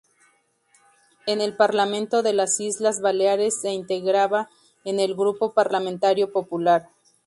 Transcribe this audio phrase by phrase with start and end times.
[1.27, 4.49] En el Parlamento de las Islas Baleares se integraba
[4.83, 6.89] en el grupo parlamentario popular.